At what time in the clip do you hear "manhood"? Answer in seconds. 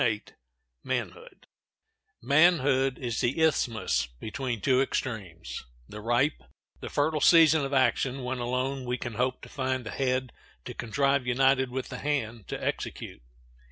0.83-1.45